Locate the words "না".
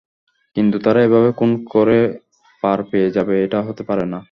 4.05-4.19